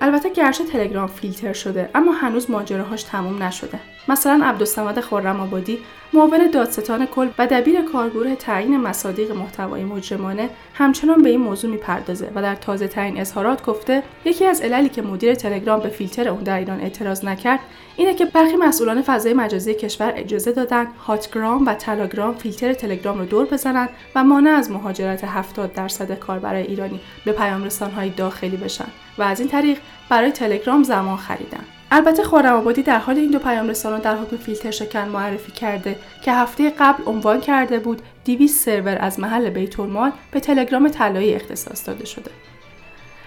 البته 0.00 0.32
گرچه 0.32 0.64
تلگرام 0.64 1.06
فیلتر 1.06 1.52
شده 1.52 1.90
اما 1.94 2.12
هنوز 2.12 2.50
ماجراهاش 2.50 3.02
تموم 3.02 3.42
نشده 3.42 3.80
مثلا 4.08 4.44
عبدالصمد 4.44 5.00
خرم 5.00 5.40
آبادی 5.40 5.78
معاون 6.12 6.50
دادستان 6.50 7.06
کل 7.06 7.28
و 7.38 7.46
دبیر 7.46 7.82
کارگروه 7.82 8.34
تعیین 8.34 8.80
مصادیق 8.80 9.32
محتوای 9.32 9.84
مجرمانه 9.84 10.50
همچنان 10.74 11.22
به 11.22 11.30
این 11.30 11.40
موضوع 11.40 11.70
می‌پردازه 11.70 12.30
و 12.34 12.42
در 12.42 12.54
تازه 12.54 12.88
ترین 12.88 13.20
اظهارات 13.20 13.64
گفته 13.64 14.02
یکی 14.24 14.46
از 14.46 14.60
عللی 14.60 14.88
که 14.88 15.02
مدیر 15.02 15.34
تلگرام 15.34 15.80
به 15.80 15.88
فیلتر 15.88 16.28
اون 16.28 16.42
در 16.42 16.58
ایران 16.58 16.80
اعتراض 16.80 17.24
نکرد 17.24 17.60
اینه 17.96 18.14
که 18.14 18.24
برخی 18.24 18.56
مسئولان 18.56 19.02
فضای 19.02 19.34
مجازی 19.34 19.74
کشور 19.74 20.12
اجازه 20.16 20.52
دادن 20.52 20.86
هاتگرام 21.06 21.66
و 21.66 21.74
تلاگرام 21.74 22.34
فیلتر 22.34 22.72
تلگرام 22.72 23.18
رو 23.18 23.24
دور 23.24 23.46
بزنن 23.46 23.88
و 24.14 24.24
مانع 24.24 24.50
از 24.50 24.70
مهاجرت 24.70 25.24
70 25.24 25.72
درصد 25.72 26.18
کاربر 26.18 26.54
ایرانی 26.54 27.00
به 27.24 27.32
پیام 27.32 27.64
رسانهای 27.64 28.10
داخلی 28.10 28.56
بشن 28.56 28.88
و 29.18 29.22
از 29.22 29.40
این 29.40 29.48
طریق 29.48 29.78
برای 30.08 30.30
تلگرام 30.30 30.82
زمان 30.82 31.16
خریدن. 31.16 31.77
البته 31.90 32.24
خورم 32.24 32.56
آبادی 32.56 32.82
در 32.82 32.98
حال 32.98 33.16
این 33.16 33.30
دو 33.30 33.38
پیام 33.38 33.68
رسان 33.68 34.00
در 34.00 34.16
حکم 34.16 34.36
فیلتر 34.36 34.70
شکن 34.70 35.08
معرفی 35.08 35.52
کرده 35.52 35.96
که 36.22 36.32
هفته 36.32 36.70
قبل 36.70 37.02
عنوان 37.06 37.40
کرده 37.40 37.78
بود 37.78 38.02
200 38.24 38.64
سرور 38.64 38.98
از 39.00 39.20
محل 39.20 39.50
بیت 39.50 39.80
المال 39.80 40.12
به 40.30 40.40
تلگرام 40.40 40.88
طلایی 40.88 41.34
اختصاص 41.34 41.86
داده 41.88 42.04
شده. 42.04 42.30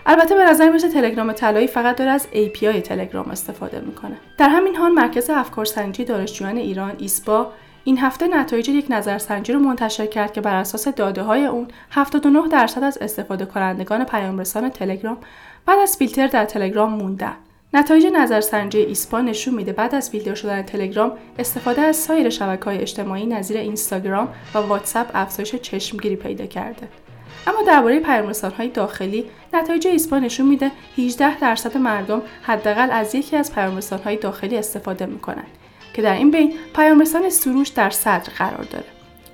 البته 0.06 0.36
به 0.36 0.44
نظر 0.44 0.70
می‌رسه 0.70 0.90
تلگرام 0.90 1.34
طلایی 1.34 1.68
فقط 1.68 1.96
داره 1.96 2.12
از 2.12 2.28
API 2.34 2.82
تلگرام 2.82 3.32
استفاده 3.32 3.80
می‌کنه. 3.80 4.18
در 4.38 4.50
همین 4.50 4.76
حال 4.76 4.92
مرکز 4.92 5.30
افکارسنجی 5.30 6.06
دانشجویان 6.06 6.58
ایران 6.58 6.94
ایسپا 6.98 7.52
این 7.84 7.98
هفته 7.98 8.28
نتایج 8.28 8.70
یک 8.70 8.86
نظرسنجی 8.90 9.54
رو 9.54 9.60
منتشر 9.60 10.06
کرد 10.06 10.34
که 10.34 10.42
بر 10.42 10.56
اساس 10.56 10.88
داده 10.88 11.22
های 11.22 11.46
اون 11.46 11.68
79 11.92 12.48
درصد 12.48 12.84
از 12.84 12.98
استفاده 13.02 13.46
کنندگان 13.46 14.04
پیام 14.04 14.40
رسان 14.40 14.70
تلگرام 14.70 15.18
بعد 15.66 15.80
از 15.80 15.98
فیلتر 15.98 16.28
در 16.28 16.46
تلگرام 16.46 16.94
موندن. 16.94 17.36
نتایج 17.74 18.06
نظرسنجی 18.06 18.78
ایسپا 18.78 19.22
نشون 19.22 19.54
میده 19.54 19.74
بعد 19.74 19.96
از 19.96 20.10
فیلتر 20.10 20.36
شدن 20.36 20.62
تلگرام 20.62 21.12
استفاده 21.40 21.82
از 21.82 21.96
سایر 21.96 22.30
شبکه 22.30 22.66
های 22.66 22.78
اجتماعی 22.78 23.26
نظیر 23.26 23.58
اینستاگرام 23.58 24.30
و 24.54 24.58
واتساپ 24.58 25.08
افزایش 25.14 25.56
چشمگیری 25.56 26.16
پیدا 26.16 26.46
کرده. 26.46 26.88
اما 27.48 27.64
درباره 27.68 28.00
پیام 28.00 28.32
های 28.58 28.68
داخلی 28.68 29.26
نتایج 29.54 29.88
ایسپا 29.88 30.20
نشون 30.20 30.48
میده 30.48 30.72
18 30.98 31.40
درصد 31.40 31.78
مردم 31.78 32.22
حداقل 32.42 32.92
از 32.92 33.16
یکی 33.16 33.38
از 33.38 33.54
پیام 33.56 33.80
های 34.06 34.16
داخلی 34.16 34.58
استفاده 34.58 35.06
می‌کنن 35.06 35.46
که 35.94 36.02
در 36.02 36.14
این 36.14 36.32
بین 36.32 36.54
پیام 36.76 37.06
سروش 37.30 37.68
در 37.68 37.90
صدر 37.90 38.34
قرار 38.38 38.64
داره 38.64 38.86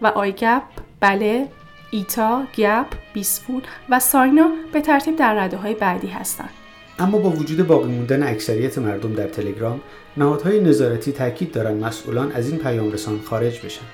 و 0.01 0.07
آیگپ، 0.07 0.63
بله، 0.99 1.47
ایتا، 1.91 2.43
گپ، 2.57 2.85
بیسفون 3.13 3.61
و 3.89 3.99
ساینا 3.99 4.49
به 4.73 4.81
ترتیب 4.81 5.15
در 5.15 5.33
رده 5.33 5.57
های 5.57 5.73
بعدی 5.73 6.07
هستند. 6.07 6.49
اما 6.99 7.17
با 7.17 7.29
وجود 7.29 7.67
باقی 7.67 7.87
موندن 7.87 8.23
اکثریت 8.23 8.77
مردم 8.77 9.13
در 9.13 9.27
تلگرام 9.27 9.81
نهادهای 10.17 10.59
نظارتی 10.59 11.11
تاکید 11.11 11.51
دارند 11.51 11.83
مسئولان 11.83 12.31
از 12.31 12.49
این 12.49 12.59
پیام 12.59 12.91
رسان 12.91 13.19
خارج 13.25 13.59
بشن 13.65 13.85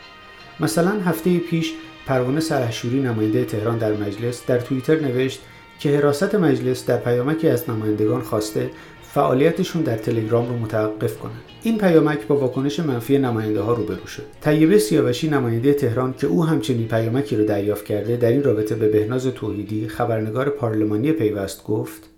مثلا 0.59 0.91
هفته 0.91 1.37
پیش 1.37 1.73
پروانه 2.05 2.39
سلحشوری 2.39 2.99
نماینده 2.99 3.45
تهران 3.45 3.77
در 3.77 3.93
مجلس 3.93 4.45
در 4.45 4.59
توییتر 4.59 4.99
نوشت 4.99 5.41
که 5.79 5.97
حراست 5.97 6.35
مجلس 6.35 6.85
در 6.85 6.97
پیامکی 6.97 7.49
از 7.49 7.69
نمایندگان 7.69 8.21
خواسته 8.21 8.69
فعالیتشون 9.13 9.81
در 9.81 9.97
تلگرام 9.97 10.49
رو 10.49 10.57
متوقف 10.57 11.19
کنند. 11.19 11.41
این 11.63 11.77
پیامک 11.77 12.27
با 12.27 12.35
واکنش 12.35 12.79
منفی 12.79 13.17
نماینده 13.17 13.61
ها 13.61 13.73
روبرو 13.73 14.07
شد. 14.07 14.23
طیبه 14.41 14.77
سیاوشی 14.77 15.29
نماینده 15.29 15.73
تهران 15.73 16.13
که 16.13 16.27
او 16.27 16.45
همچنین 16.45 16.87
پیامکی 16.87 17.35
رو 17.35 17.45
دریافت 17.45 17.85
کرده 17.85 18.17
در 18.17 18.29
این 18.29 18.43
رابطه 18.43 18.75
به 18.75 18.87
بهناز 18.87 19.27
توحیدی 19.27 19.87
خبرنگار 19.87 20.49
پارلمانی 20.49 21.11
پیوست 21.11 21.63
گفت 21.63 22.12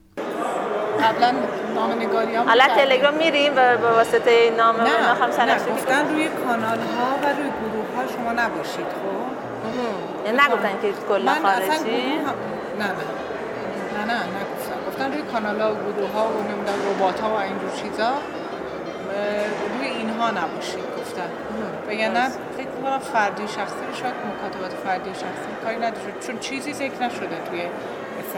قبلا 1.06 1.32
نام 1.76 1.92
نگاری 1.92 2.36
هم 2.36 2.48
حالا 2.48 2.68
تلگرام 2.68 3.14
میریم 3.14 3.54
و 3.56 3.78
به 3.78 3.90
واسطه 3.92 4.54
نام 4.58 4.76
نه 4.82 4.84
نه 5.46 5.56
گفتن 5.74 6.10
روی 6.10 6.28
کانال 6.28 6.78
ها 6.78 7.10
و 7.24 7.26
روی 7.38 7.50
گروه 7.62 7.88
ها 7.96 8.08
شما 8.08 8.32
نباشید 8.32 8.86
خب؟ 8.86 10.26
یعنی 10.26 10.38
نگفتن 10.38 10.72
که 10.82 10.94
کلا 11.10 11.34
خارجی. 11.44 12.20
نه 12.80 12.86
نه. 12.86 12.94
نه 13.98 14.14
نه 14.14 14.20
نگفتن. 14.24 14.78
گفتن 14.88 15.12
روی 15.12 15.22
کانال 15.22 15.62
ها 15.62 15.72
و 15.72 15.76
گروه 15.76 16.12
ها 16.12 16.28
و 16.28 16.44
نمی‌دونم 16.44 16.80
ربات 16.90 17.20
ها 17.20 17.30
و 17.30 17.38
اینجور 17.40 17.70
چیزا 17.84 18.12
روی 19.78 19.88
اینها 19.88 20.32
نباشید 20.32 20.86
گفتن. 21.00 21.30
نه 22.14 22.30
فکر 22.58 22.68
کنم 22.84 23.00
فردی 23.00 23.48
شخصی 23.48 24.02
شاید 24.02 24.14
مکاتبات 24.16 24.72
فردی 24.84 25.10
شخصی 25.10 25.50
کاری 25.64 25.76
نداشت 25.76 26.28
چون 26.28 26.40
چیزی 26.40 26.74
ذکر 26.74 27.04
نشده 27.04 27.38
توی 27.50 27.62
اس 27.62 28.36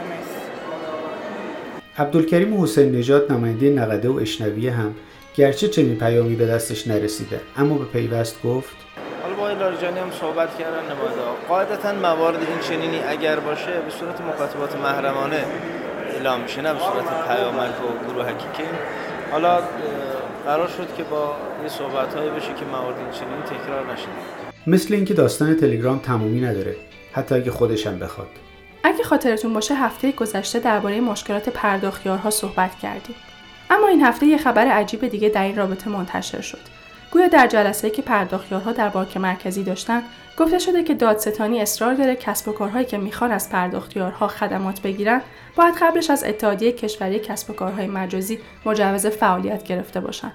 عبدالکریم 2.00 2.64
حسین 2.64 2.92
نژاد 2.92 3.32
نماینده 3.32 3.70
نقده 3.70 4.10
و 4.10 4.16
اشنویه 4.16 4.72
هم 4.72 4.96
گرچه 5.36 5.68
چنین 5.68 5.96
پیامی 5.96 6.36
به 6.36 6.46
دستش 6.46 6.88
نرسیده 6.88 7.42
اما 7.58 7.78
به 7.78 7.86
پیوست 7.86 8.44
گفت 8.44 8.76
حالا 9.24 9.36
با 9.36 9.52
لاریجانی 9.52 10.00
هم 10.00 10.12
صحبت 10.12 10.58
کردن 10.58 10.84
نماینده. 10.84 11.22
قاعدتا 11.48 11.94
موارد 11.94 12.36
این 12.36 12.60
چنینی 12.70 13.00
اگر 13.08 13.40
باشه 13.40 13.72
به 13.72 13.92
صورت 14.00 14.22
مکاتبات 14.22 14.76
محرمانه 14.76 15.46
اعلام 16.14 16.42
میشه 16.42 16.62
نه 16.62 16.74
به 16.74 16.80
صورت 16.80 17.28
پیامک 17.28 17.74
و 17.82 18.12
گروه 18.12 18.26
حقیقی. 18.26 18.70
حالا 19.32 19.60
قرار 20.46 20.68
شد 20.68 20.88
که 20.98 21.04
با 21.04 21.36
یه 21.64 21.70
صحبت 21.70 22.14
هایی 22.14 22.30
بشه 22.30 22.54
که 22.60 22.66
موارد 22.66 22.98
این 22.98 23.12
چنین 23.12 23.42
تکرار 23.42 23.94
نشه. 23.94 24.08
مثل 24.68 24.94
اینکه 24.94 25.14
داستان 25.14 25.54
تلگرام 25.54 26.00
تمومی 26.00 26.42
نداره 26.42 26.76
حتی 27.14 27.36
اگه 27.36 27.52
خودشم 27.52 28.00
بخواد. 28.00 28.47
اگه 28.88 29.04
خاطرتون 29.04 29.54
باشه 29.54 29.76
هفته 29.76 30.12
گذشته 30.12 30.60
درباره 30.60 31.02
مشکلات 31.02 31.50
پرداختیارها 31.50 32.30
صحبت 32.30 32.80
کردیم. 32.80 33.16
اما 33.70 33.88
این 33.88 34.02
هفته 34.02 34.26
یه 34.26 34.38
خبر 34.38 34.68
عجیب 34.68 35.08
دیگه 35.08 35.30
در 35.30 35.44
این 35.44 35.56
رابطه 35.56 35.90
منتشر 35.90 36.42
شد. 36.42 36.60
گویا 37.12 37.28
در 37.28 37.48
جلسه 37.48 37.90
که 37.90 38.02
پرداختیارها 38.02 38.72
در 38.72 38.90
بانک 38.90 39.18
مرکزی 39.18 39.64
داشتن 39.64 40.04
گفته 40.38 40.60
شده 40.60 40.84
که 40.84 40.94
دادستانی 40.94 41.62
اصرار 41.62 41.94
داره 41.94 42.16
کسب 42.16 42.48
و 42.48 42.52
کارهایی 42.52 42.86
که 42.86 42.98
می‌خوان 42.98 43.32
از 43.32 43.50
پرداختیارها 43.50 44.28
خدمات 44.28 44.82
بگیرن 44.82 45.22
باید 45.56 45.76
قبلش 45.82 46.10
از 46.10 46.24
اتحادیه 46.24 46.72
کشوری 46.72 47.20
کسب 47.20 47.50
و 47.50 47.54
کارهای 47.54 47.88
مجازی 47.88 48.40
مجوز 48.66 49.06
فعالیت 49.06 49.64
گرفته 49.64 50.00
باشن. 50.00 50.32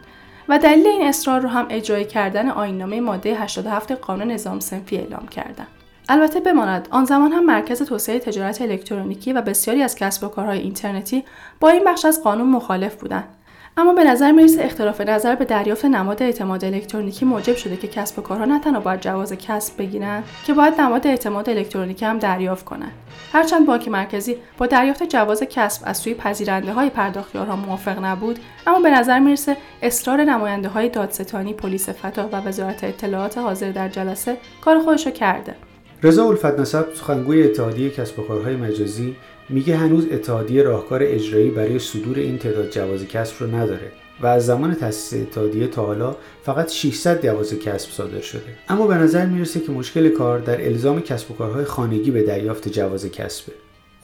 و 0.48 0.58
دلیل 0.58 0.86
این 0.86 1.08
اصرار 1.08 1.40
رو 1.40 1.48
هم 1.48 1.66
اجرای 1.70 2.04
کردن 2.04 2.48
آییننامه 2.48 3.00
ماده 3.00 3.34
87 3.34 3.92
قانون 3.92 4.30
نظام 4.30 4.60
سنفی 4.60 4.96
اعلام 4.96 5.28
کردن. 5.28 5.66
البته 6.08 6.40
بماند. 6.40 6.88
آن 6.90 7.04
زمان 7.04 7.32
هم 7.32 7.46
مرکز 7.46 7.82
توسعه 7.82 8.18
تجارت 8.18 8.62
الکترونیکی 8.62 9.32
و 9.32 9.42
بسیاری 9.42 9.82
از 9.82 9.96
کسب 9.96 10.24
و 10.24 10.28
کارهای 10.28 10.58
اینترنتی 10.58 11.24
با 11.60 11.68
این 11.68 11.84
بخش 11.84 12.04
از 12.04 12.22
قانون 12.22 12.48
مخالف 12.48 12.94
بودند. 12.94 13.28
اما 13.76 13.92
به 13.92 14.04
نظر 14.04 14.32
می‌رسه 14.32 14.64
اختلاف 14.64 15.00
نظر 15.00 15.34
به 15.34 15.44
دریافت 15.44 15.84
نماد 15.84 16.22
اعتماد 16.22 16.64
الکترونیکی 16.64 17.24
موجب 17.24 17.56
شده 17.56 17.76
که 17.76 17.88
کسب 17.88 18.18
و 18.18 18.22
کارها 18.22 18.44
نه 18.44 18.60
تنها 18.60 18.80
باید 18.80 19.00
جواز 19.00 19.32
کسب 19.32 19.78
بگیرن 19.78 20.22
که 20.46 20.54
باید 20.54 20.80
نماد 20.80 21.06
اعتماد 21.06 21.50
الکترونیکی 21.50 22.04
هم 22.04 22.18
دریافت 22.18 22.64
کنن 22.64 22.90
هرچند 23.32 23.66
بانک 23.66 23.88
مرکزی 23.88 24.36
با 24.58 24.66
دریافت 24.66 25.02
جواز 25.02 25.42
کسب 25.42 25.82
از 25.84 25.96
سوی 25.96 26.14
پذیرنده 26.14 26.72
های 26.72 26.90
پرداختیارها 26.90 27.56
موافق 27.56 28.04
نبود 28.04 28.38
اما 28.66 28.80
به 28.80 28.90
نظر 28.90 29.18
می‌رسه 29.18 29.56
اصرار 29.82 30.24
نماینده 30.24 30.88
دادستانی 30.88 31.54
پلیس 31.54 31.88
فتا 31.88 32.28
و 32.32 32.36
وزارت 32.36 32.84
اطلاعات 32.84 33.38
حاضر 33.38 33.70
در 33.70 33.88
جلسه 33.88 34.36
کار 34.60 34.78
خودشو 34.78 35.10
کرده. 35.10 35.54
رضا 36.04 36.24
الفت 36.24 36.44
نسب 36.58 36.94
سخنگوی 36.94 37.42
اتحادیه 37.42 37.90
کسب 37.90 38.18
و 38.18 38.22
کارهای 38.22 38.56
مجازی 38.56 39.16
میگه 39.48 39.76
هنوز 39.76 40.08
اتحادیه 40.12 40.62
راهکار 40.62 41.00
اجرایی 41.02 41.50
برای 41.50 41.78
صدور 41.78 42.16
این 42.18 42.38
تعداد 42.38 42.70
جواز 42.70 43.08
کسب 43.08 43.42
رو 43.42 43.54
نداره 43.54 43.92
و 44.20 44.26
از 44.26 44.46
زمان 44.46 44.74
تأسیس 44.74 45.22
اتحادیه 45.22 45.66
تا 45.66 45.86
حالا 45.86 46.16
فقط 46.44 46.70
600 46.70 47.26
جواز 47.26 47.58
کسب 47.58 47.90
صادر 47.90 48.20
شده. 48.20 48.58
اما 48.68 48.86
به 48.86 48.94
نظر 48.94 49.26
می‌رسه 49.26 49.60
که 49.60 49.72
مشکل 49.72 50.08
کار 50.08 50.38
در 50.38 50.64
الزام 50.64 51.00
کسب 51.00 51.30
و 51.30 51.34
کارهای 51.34 51.64
خانگی 51.64 52.10
به 52.10 52.22
دریافت 52.22 52.68
جواز 52.68 53.06
کسبه. 53.06 53.52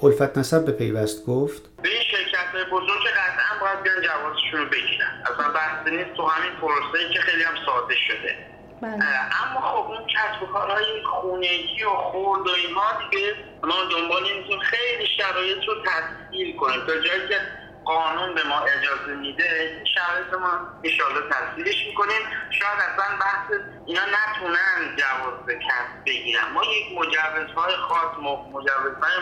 الفت 0.02 0.38
نسب 0.38 0.64
به 0.64 0.73
پیوست 0.73 1.26
گفت 1.26 1.62
به 1.83 1.88
این 1.88 2.02
شرکت 2.11 2.71
بزرگ 2.73 3.02
قطعا 3.17 3.61
باید 3.61 3.83
بیان 3.83 4.02
جوازشون 4.02 4.61
رو 4.61 4.67
بگیرن. 4.67 5.23
اصلا 5.33 5.52
بحث 5.52 5.88
نیست 5.93 6.17
تو 6.17 6.26
همین 6.26 6.61
پروسه 6.61 7.14
که 7.14 7.21
خیلی 7.21 7.43
هم 7.43 7.55
ساده 7.67 7.95
شده. 8.09 8.58
اما 8.83 9.61
خب 9.61 9.91
اون 9.91 10.07
کسب 10.07 10.43
و 10.43 10.47
کارهای 10.47 11.03
خونگی 11.05 11.85
و 11.85 11.91
خورد 11.91 12.47
و 12.47 12.51
اینها 12.51 12.93
دیگه 13.11 13.35
ما 13.63 13.85
دنبال 13.85 14.25
این 14.25 14.61
خیلی 14.61 15.07
شرایط 15.07 15.65
رو 15.65 15.75
تسهیل 15.83 16.57
کنیم. 16.57 16.87
تا 16.87 17.01
جایی 17.01 17.29
که 17.29 17.41
قانون 17.85 18.35
به 18.35 18.43
ما 18.43 18.61
اجازه 18.61 19.15
میده 19.15 19.75
این 19.77 19.85
شرایط 19.85 20.35
ما 20.35 20.51
انشالله 20.85 21.21
تسهیلش 21.31 21.87
می‌کنیم. 21.87 22.21
شاید 22.51 22.79
اصلا 22.79 23.17
بحث 23.21 23.61
اینا 23.87 24.01
نتونن 24.01 24.97
جواز 24.97 25.47
کسب 25.47 26.05
بگیرن. 26.07 26.53
ما 26.53 26.65
یک 26.65 26.99
مجوزهای 26.99 27.77
خاص 27.77 28.19
مجوزهای 28.53 29.19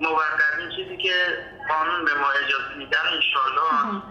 موقت 0.00 0.58
این 0.58 0.70
چیزی 0.76 0.96
که 0.96 1.38
قانون 1.68 2.04
به 2.04 2.14
ما 2.14 2.30
اجازه 2.30 2.74
میدن 2.76 3.06
انشالله 3.12 4.02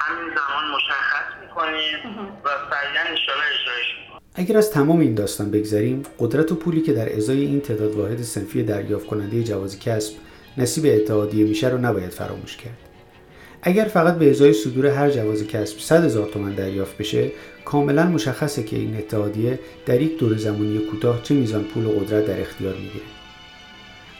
همین 0.00 0.34
زمان 0.36 0.64
مشخص 0.70 1.34
می‌کنیم 1.40 1.98
و 2.44 2.48
سریعا 2.70 3.02
انشالله 3.02 3.44
اجرایش 3.46 3.86
می‌کنیم. 3.98 4.15
اگر 4.38 4.56
از 4.56 4.70
تمام 4.70 5.00
این 5.00 5.14
داستان 5.14 5.50
بگذریم 5.50 6.02
قدرت 6.18 6.52
و 6.52 6.54
پولی 6.54 6.80
که 6.80 6.92
در 6.92 7.16
ازای 7.16 7.40
این 7.40 7.60
تعداد 7.60 7.94
واحد 7.94 8.22
سنفی 8.22 8.62
دریافت 8.62 9.06
کننده 9.06 9.42
جواز 9.42 9.78
کسب 9.78 10.14
نصیب 10.58 10.84
اتحادیه 10.86 11.44
میشه 11.44 11.68
رو 11.68 11.78
نباید 11.78 12.10
فراموش 12.10 12.56
کرد. 12.56 12.78
اگر 13.62 13.84
فقط 13.84 14.18
به 14.18 14.30
ازای 14.30 14.52
صدور 14.52 14.86
هر 14.86 15.10
جواز 15.10 15.46
کسب 15.46 15.78
100 15.78 16.04
هزار 16.04 16.28
تومن 16.28 16.54
دریافت 16.54 16.98
بشه 16.98 17.32
کاملا 17.64 18.06
مشخصه 18.06 18.62
که 18.62 18.76
این 18.76 18.96
اتحادیه 18.96 19.58
در 19.86 20.02
یک 20.02 20.18
دور 20.18 20.36
زمانی 20.36 20.78
کوتاه 20.78 21.22
چه 21.22 21.34
میزان 21.34 21.64
پول 21.64 21.86
و 21.86 21.90
قدرت 21.90 22.26
در 22.26 22.40
اختیار 22.40 22.74
می‌گیره. 22.74 23.04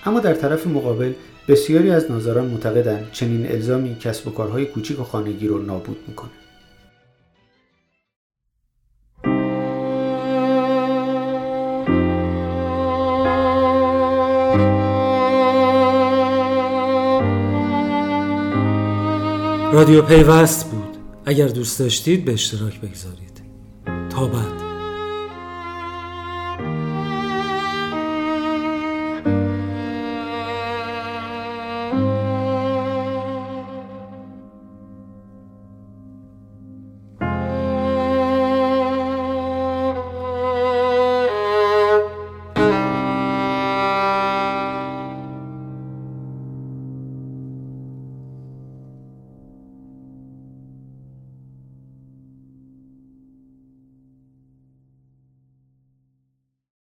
اما 0.05 0.21
در 0.21 0.35
طرف 0.35 0.67
مقابل 0.67 1.13
بسیاری 1.49 1.91
از 1.91 2.11
ناظران 2.11 2.47
معتقدند 2.47 3.09
چنین 3.13 3.53
الزامی 3.53 3.97
کسب 4.01 4.29
و 4.29 4.31
کارهای 4.31 4.67
کوچیک 4.67 5.01
و 5.01 5.05
خانگی 5.05 5.49
رو 5.49 5.63
نابود 5.63 5.99
می‌کنه. 6.09 6.31
رادیو 19.77 20.03
پیوست 20.03 20.71
بود. 20.71 20.97
اگر 21.25 21.49
دوست 21.49 21.79
داشتید 21.79 22.25
به 22.25 22.33
اشتراک 22.33 22.81
بگذارید. 22.81 23.43
تا 24.11 24.27
بعد. 24.27 24.66